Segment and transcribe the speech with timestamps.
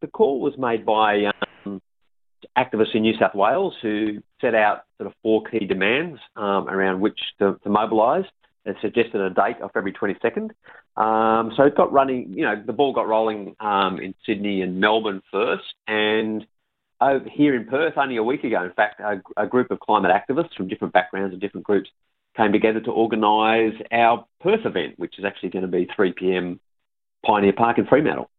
[0.00, 1.30] the call was made by
[1.64, 1.80] um,
[2.56, 7.00] activists in New South Wales who set out sort of four key demands um, around
[7.00, 8.24] which to, to mobilise
[8.64, 10.50] and suggested a date of February 22nd.
[11.00, 14.80] Um, so it got running, you know, the ball got rolling um, in Sydney and
[14.80, 16.44] Melbourne first, and
[17.00, 20.10] over here in Perth only a week ago, in fact, a, a group of climate
[20.10, 21.88] activists from different backgrounds and different groups
[22.36, 26.60] came together to organise our Perth event, which is actually going to be 3 p.m.
[27.24, 28.30] Pioneer Park in Fremantle.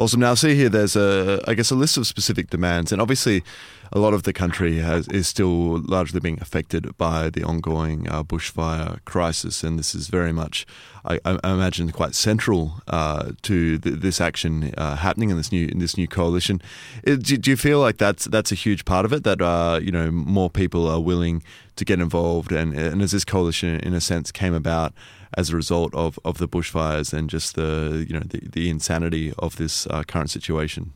[0.00, 0.20] Awesome.
[0.20, 3.44] Now, see here, there's a, I guess, a list of specific demands, and obviously,
[3.92, 8.22] a lot of the country has is still largely being affected by the ongoing uh,
[8.22, 10.66] bushfire crisis, and this is very much,
[11.04, 15.78] I, I imagine, quite central uh, to this action uh, happening in this new in
[15.78, 16.62] this new coalition.
[17.06, 19.24] Uh, do, do, you feel like that's that's a huge part of it?
[19.24, 21.42] That uh, you know more people are willing
[21.76, 24.92] to get involved, and and as this coalition, in a sense, came about
[25.36, 29.32] as a result of, of the bushfires and just the you know the, the insanity
[29.38, 30.92] of this uh, current situation?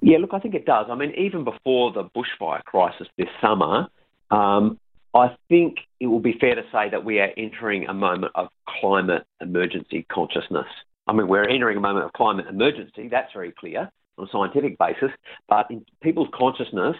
[0.00, 0.86] Yeah, look, I think it does.
[0.90, 3.88] I mean, even before the bushfire crisis this summer,
[4.30, 4.78] um,
[5.14, 8.48] I think it will be fair to say that we are entering a moment of
[8.80, 10.66] climate emergency consciousness.
[11.06, 13.08] I mean, we're entering a moment of climate emergency.
[13.08, 15.10] That's very clear on a scientific basis,
[15.48, 15.68] but
[16.02, 16.96] people's consciousness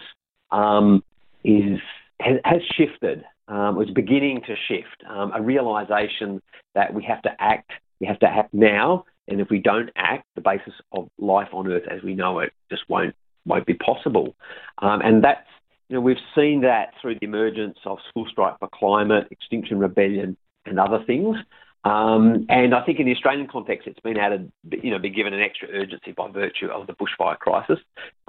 [0.51, 1.03] um,
[1.43, 1.79] is
[2.19, 5.03] has, has shifted um, was beginning to shift.
[5.09, 6.41] Um, a realization
[6.75, 10.25] that we have to act, we have to act now, and if we don't act,
[10.35, 14.35] the basis of life on Earth as we know it just won't won't be possible.
[14.79, 15.47] Um, and that's
[15.89, 20.37] you know we've seen that through the emergence of School Strike for Climate, Extinction Rebellion,
[20.65, 21.37] and other things.
[21.85, 25.33] Um, and I think in the Australian context, it's been added, you know, been given
[25.33, 27.79] an extra urgency by virtue of the bushfire crisis,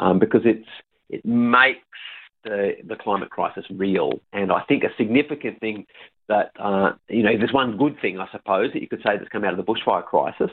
[0.00, 0.66] um, because it's
[1.08, 1.78] it makes
[2.44, 4.20] the, the climate crisis real.
[4.32, 5.86] And I think a significant thing
[6.28, 9.28] that, uh, you know, there's one good thing, I suppose, that you could say that's
[9.30, 10.50] come out of the bushfire crisis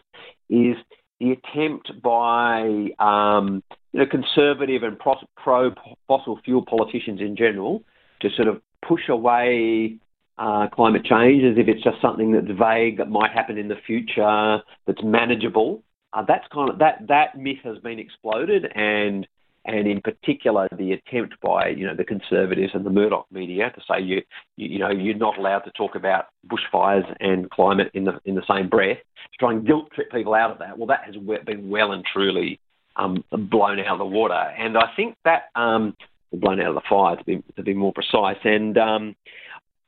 [0.49, 0.75] is
[1.19, 5.71] the attempt by, um, you know, conservative and pro
[6.07, 7.83] fossil fuel politicians in general
[8.21, 9.97] to sort of push away
[10.37, 13.75] uh, climate change as if it's just something that's vague that might happen in the
[13.85, 15.83] future, that's manageable.
[16.13, 19.27] Uh, that's kind of that that myth has been exploded, and
[19.65, 23.81] and in particular the attempt by you know the conservatives and the Murdoch media to
[23.89, 24.21] say you
[24.57, 28.43] you, know you're not allowed to talk about bushfires and climate in the in the
[28.49, 30.77] same breath to try and guilt trip people out of that.
[30.77, 32.59] Well, that has been well and truly
[32.95, 35.95] um, blown out of the water, and I think that um,
[36.33, 39.15] blown out of the fire to be to be more precise, and um,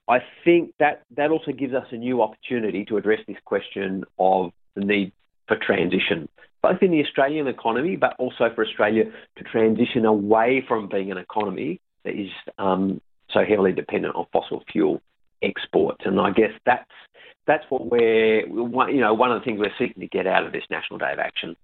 [0.08, 4.52] I think that that also gives us a new opportunity to address this question of
[4.76, 5.12] the need
[5.48, 6.30] for transition
[6.64, 9.04] both in the Australian economy, but also for Australia
[9.36, 14.64] to transition away from being an economy that is um, so heavily dependent on fossil
[14.72, 15.02] fuel
[15.44, 16.06] exports.
[16.06, 16.90] And I guess that's
[17.46, 20.54] that's what we're, you know, one of the things we're seeking to get out of
[20.54, 21.58] this National Day of Action.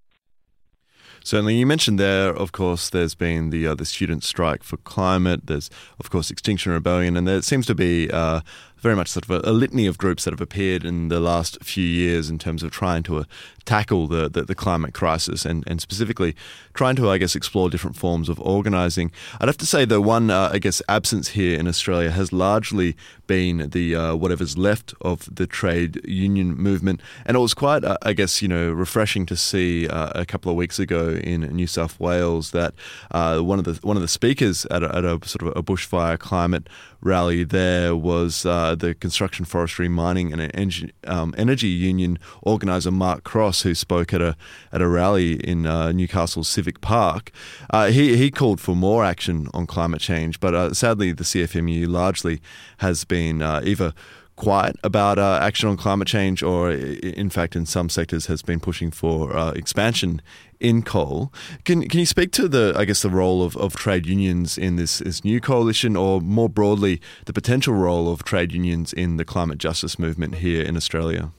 [1.24, 2.30] Certainly, you mentioned there.
[2.30, 5.48] Of course, there's been the uh, the student strike for climate.
[5.48, 8.42] There's, of course, Extinction Rebellion, and there seems to be uh,
[8.80, 11.62] very much sort of a, a, litany of groups that have appeared in the last
[11.64, 13.24] few years in terms of trying to uh,
[13.66, 16.36] tackle the, the, the, climate crisis and, and specifically
[16.74, 19.12] trying to, I guess, explore different forms of organising.
[19.40, 22.96] I'd have to say the one, uh, I guess, absence here in Australia has largely
[23.28, 27.98] been the uh, whatever's left of the trade union movement, and it was quite, uh,
[28.02, 31.68] I guess, you know, refreshing to see uh, a couple of weeks ago in New
[31.68, 32.74] South Wales that
[33.12, 35.62] uh, one of the one of the speakers at a, at a sort of a
[35.62, 36.68] bushfire climate
[37.02, 43.24] rally there was uh, the Construction, Forestry, Mining and Energy, um, Energy Union organizer Mark
[43.24, 44.36] Cross, who spoke at a
[44.72, 47.32] at a rally in uh, Newcastle Civic Park.
[47.70, 51.88] Uh, he he called for more action on climate change, but uh, sadly the CFMU
[51.88, 52.42] largely
[52.78, 53.94] has been either
[54.40, 58.60] quiet about uh, action on climate change, or in fact, in some sectors, has been
[58.60, 60.22] pushing for uh, expansion
[60.60, 61.32] in coal.
[61.66, 64.78] Can can you speak to the I guess the role of, of trade unions in
[64.78, 69.26] this, this new coalition, or more broadly, the potential role of trade unions in the
[69.26, 71.32] climate justice movement here in Australia?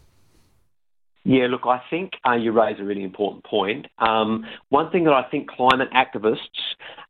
[1.25, 3.87] Yeah, look, I think uh, you raise a really important point.
[3.99, 6.60] Um, one thing that I think climate activists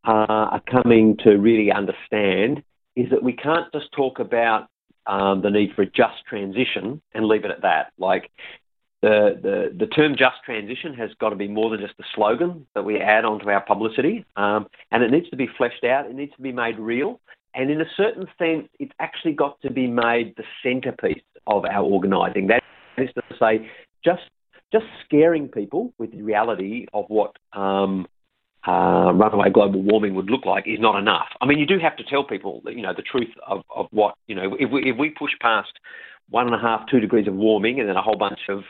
[0.05, 2.63] uh, are coming to really understand
[2.97, 4.69] is that we can't just talk about
[5.11, 7.93] um, the need for a just transition and leave it at that.
[7.99, 8.31] Like
[9.03, 12.67] the, the, the term just transition has got to be more than just a slogan
[12.75, 16.15] that we add onto our publicity, um, and it needs to be fleshed out, it
[16.15, 17.21] needs to be made real,
[17.55, 21.83] and in a certain sense, it's actually got to be made the centrepiece of our
[21.83, 22.47] organising.
[22.47, 22.63] That
[22.97, 23.69] is to say,
[24.05, 24.23] just
[24.73, 28.07] just scaring people with the reality of what um,
[28.67, 31.29] uh, runaway global warming would look like is not enough.
[31.41, 34.15] I mean, you do have to tell people, you know, the truth of, of what,
[34.27, 35.73] you know, if we, if we push past
[36.29, 38.65] one and a half, two degrees of warming and then a whole bunch of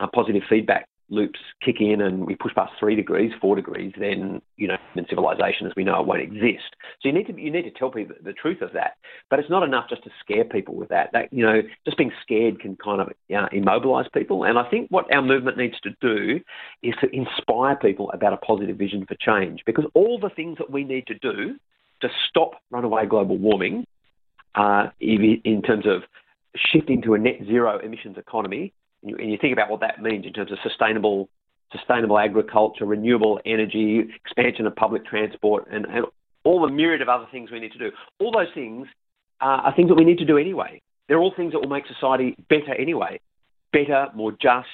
[0.00, 4.42] uh, positive feedback loops kick in and we push past three degrees, four degrees, then
[4.56, 6.76] you know, in civilization as we know it won't exist.
[7.00, 8.96] So you need to you need to tell people the truth of that.
[9.30, 11.10] But it's not enough just to scare people with that.
[11.12, 14.44] That you know, just being scared can kind of you know, immobilize people.
[14.44, 16.40] And I think what our movement needs to do
[16.82, 19.62] is to inspire people about a positive vision for change.
[19.64, 21.56] Because all the things that we need to do
[22.00, 23.84] to stop runaway global warming,
[24.54, 26.02] uh, in terms of
[26.56, 28.72] shifting to a net zero emissions economy,
[29.08, 31.28] and you, and you think about what that means in terms of sustainable
[31.70, 36.06] sustainable agriculture, renewable energy, expansion of public transport, and, and
[36.44, 37.90] all the myriad of other things we need to do.
[38.20, 38.86] All those things
[39.42, 40.80] uh, are things that we need to do anyway.
[41.08, 43.20] They're all things that will make society better anyway,
[43.70, 44.66] better, more just,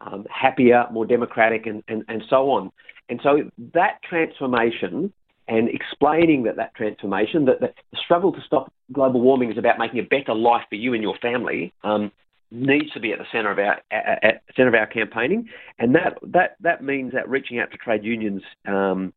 [0.00, 2.72] um, happier, more democratic, and, and, and so on.
[3.10, 5.12] And so that transformation
[5.46, 7.72] and explaining that that transformation, that the
[8.02, 11.16] struggle to stop global warming is about making a better life for you and your
[11.20, 12.12] family, um,
[12.50, 15.48] needs to be at the centre of our at the centre of our campaigning,
[15.78, 19.12] and that that that means that reaching out to trade unions um,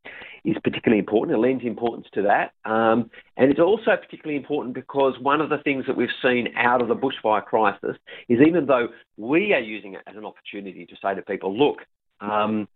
[0.46, 1.38] is particularly important.
[1.38, 5.58] It lends importance to that, um, and it's also particularly important because one of the
[5.60, 7.98] things that we've seen out of the bushfire crisis
[8.30, 11.80] is even though we are using it as an opportunity to say to people, look.
[12.22, 12.70] Um,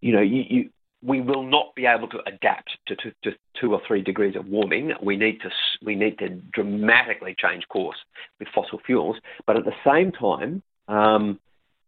[0.00, 0.70] you know, you, you,
[1.04, 4.46] we will not be able to adapt to, to, to, two or three degrees of
[4.46, 4.92] warming.
[5.02, 5.50] We need to
[5.84, 7.96] we need to dramatically change course
[8.38, 9.16] with fossil fuels.
[9.46, 11.38] But at the same time, um,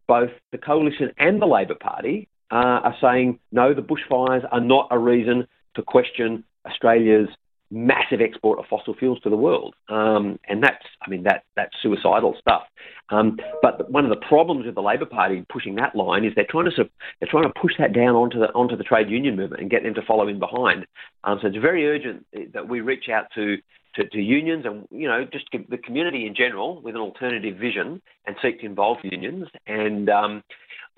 [0.07, 3.75] both the coalition and the Labor Party uh, are saying no.
[3.75, 7.29] The bushfires are not a reason to question Australia's
[7.71, 11.75] massive export of fossil fuels to the world, um, and that's I mean that that's
[11.83, 12.63] suicidal stuff.
[13.11, 16.47] Um, but one of the problems with the Labor Party pushing that line is they're
[16.49, 16.91] trying to
[17.21, 19.83] they're trying to push that down onto the onto the trade union movement and get
[19.83, 20.87] them to follow in behind.
[21.25, 23.57] Um, so it's very urgent that we reach out to,
[23.95, 28.01] to, to unions and you know just the community in general with an alternative vision
[28.27, 30.43] and seek to involve unions and um,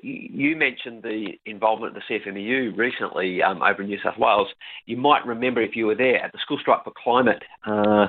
[0.00, 4.49] you mentioned the involvement of the CFMEU recently um, over in New South Wales.
[4.87, 8.09] You might remember if you were there at the School Strike for Climate, uh,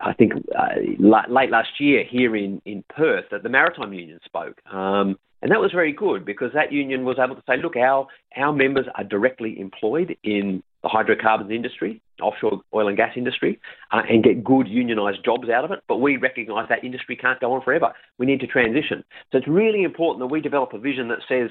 [0.00, 0.68] I think uh,
[0.98, 4.60] late last year here in, in Perth, that the Maritime Union spoke.
[4.72, 8.06] Um, and that was very good because that union was able to say, look, our,
[8.36, 13.60] our members are directly employed in the hydrocarbons industry, offshore oil and gas industry,
[13.92, 15.80] uh, and get good unionised jobs out of it.
[15.88, 17.92] But we recognise that industry can't go on forever.
[18.18, 19.04] We need to transition.
[19.30, 21.50] So it's really important that we develop a vision that says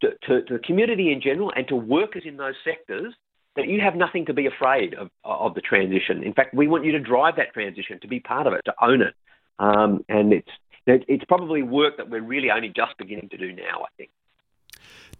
[0.00, 3.14] to, to, to the community in general and to workers in those sectors
[3.56, 6.24] that you have nothing to be afraid of, of the transition.
[6.24, 8.74] In fact, we want you to drive that transition, to be part of it, to
[8.82, 9.14] own it.
[9.58, 10.50] Um, and it's
[10.86, 13.82] it's probably work that we're really only just beginning to do now.
[13.84, 14.10] I think.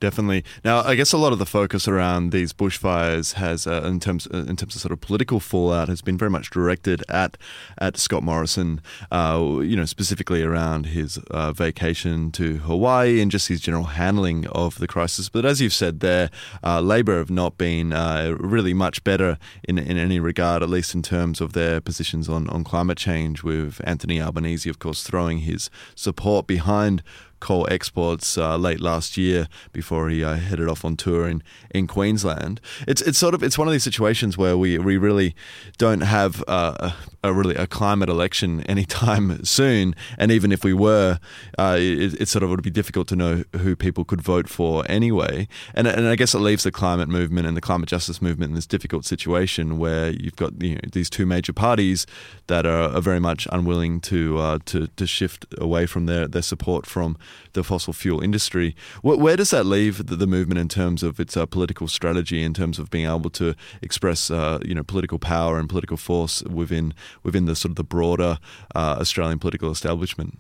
[0.05, 0.45] Definitely.
[0.67, 4.29] Now, I guess a lot of the focus around these bushfires has, uh, in terms
[4.31, 7.39] uh, in terms of sort of political fallout, has been very much directed at
[7.79, 8.83] at Scott Morrison.
[9.11, 14.47] Uh, you know, specifically around his uh, vacation to Hawaii and just his general handling
[14.49, 15.31] of the crisis.
[15.31, 16.29] But as you've said, there,
[16.63, 20.95] uh, Labor have not been uh, really much better in in any regard, at least
[20.95, 23.43] in terms of their positions on on climate change.
[23.43, 27.03] With Anthony Albanese, of course, throwing his support behind
[27.41, 31.87] coal exports uh, late last year before he uh, headed off on tour in, in
[31.87, 32.61] Queensland.
[32.87, 35.35] It's it's sort of it's one of these situations where we, we really
[35.79, 36.91] don't have uh,
[37.23, 41.19] a, a, really a climate election anytime soon, and even if we were,
[41.59, 44.85] uh, it, it, sort of would be difficult to know who people could vote for
[44.89, 45.49] anyway.
[45.75, 48.55] And and I guess it leaves the climate movement and the climate justice movement in
[48.55, 52.07] this difficult situation where you've got you know, these two major parties
[52.47, 56.43] that are, are very much unwilling to uh, to to shift away from their their
[56.43, 57.17] support from
[57.53, 58.75] the fossil fuel industry.
[59.03, 62.43] Where, where does that leave the, the, movement in terms of its uh, political strategy,
[62.43, 66.43] in terms of being able to express, uh, you know, political power and political force
[66.45, 68.39] within within the sort of the broader
[68.75, 70.39] uh, Australian political establishment?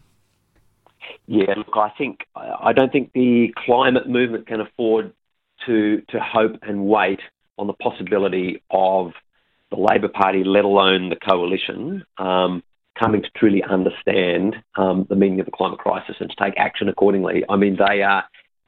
[1.27, 5.13] Yeah, look, I think I don't think the climate movement can afford
[5.67, 7.21] to to hope and wait
[7.57, 9.13] on the possibility of
[9.71, 12.63] the Labor Party, let alone the coalition, um,
[12.99, 16.89] coming to truly understand um, the meaning of the climate crisis and to take action
[16.89, 17.45] accordingly.
[17.49, 18.25] I mean, they are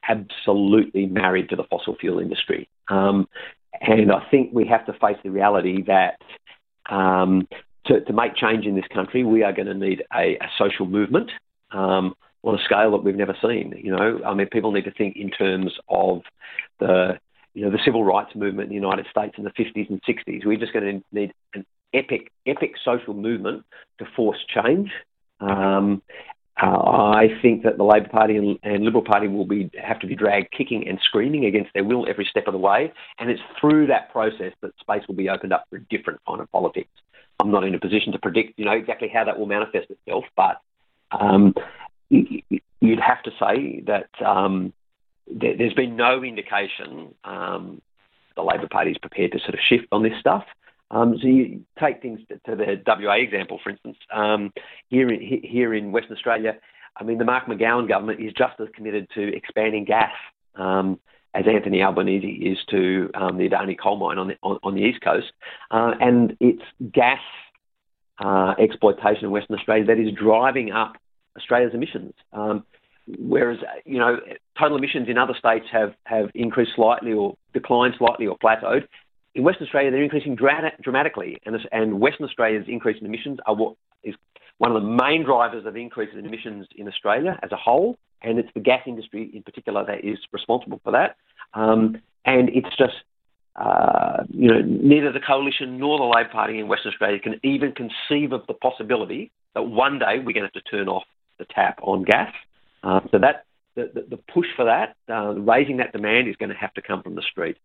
[0.09, 2.69] absolutely married to the fossil fuel industry.
[2.89, 3.29] Um,
[3.81, 6.21] and I think we have to face the reality that
[6.89, 7.49] um,
[7.87, 10.87] to, to, make change in this country, we are going to need a, a social
[10.87, 11.31] movement
[11.73, 13.75] um, on a scale that we've never seen.
[13.83, 16.23] You know, I mean, people need to think in terms of
[16.79, 17.19] the
[17.55, 20.45] you know, the civil rights movement in the United States in the 50s and 60s.
[20.45, 21.65] We're just going to need an
[21.95, 23.65] epic, epic social movement
[23.99, 24.91] to force change.
[25.41, 26.03] Um,
[26.61, 30.07] uh, I think that the Labor Party and, and, Liberal Party will be have to
[30.07, 33.43] be dragged kicking and screaming against their will every step of the way, and it's
[33.61, 36.89] through that process that space will be opened up for a different kind of politics.
[37.41, 40.25] I'm not in a position to predict, you know, exactly how that will manifest itself,
[40.35, 40.63] but
[41.11, 41.55] um,
[42.09, 44.73] you'd have to say that um,
[45.31, 47.83] there, has been no indication um,
[48.35, 50.45] the Labor Party is prepared to sort of shift on this stuff.
[50.91, 53.97] Um, so you take things to, the WA example, for instance.
[54.13, 54.53] Um,
[54.89, 56.57] here, in, here in Western Australia,
[56.97, 60.13] I mean, the Mark McGowan government is just as committed to expanding gas
[60.55, 60.99] um,
[61.35, 64.81] as Anthony Albanese is to um, the Adani coal mine on the, on, on the
[64.81, 65.27] east coast,
[65.71, 66.63] uh, and it's
[66.93, 67.21] gas
[68.19, 70.97] uh, exploitation in Western Australia that is driving up
[71.37, 72.15] Australia's emissions.
[72.33, 72.65] Um,
[73.19, 74.19] whereas, you know,
[74.59, 78.87] total emissions in other states have, have increased slightly or declined slightly or plateaued.
[79.37, 83.77] In Western Australia, they're increasing dramatically, and, and Western Australia's increase in emissions are what
[84.03, 84.15] is
[84.57, 88.39] one of the main drivers of increase in emissions in Australia as a whole, and
[88.39, 91.17] it's the gas industry in particular that is responsible for that.
[91.53, 92.95] Um, and it's just,
[93.57, 97.73] uh, you know, neither the coalition nor the Labor Party in Western Australia can even
[97.73, 101.05] conceive of the possibility that one day we're going to have to turn off
[101.39, 102.33] the tap on gas.
[102.83, 106.57] Uh, so that the, the, push for that, uh, raising that demand, is going to
[106.57, 107.59] have to come from the street.